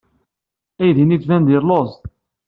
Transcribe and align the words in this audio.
Aydi-nni 0.81 1.13
yettban-d 1.15 1.49
yelluẓ. 1.51 1.89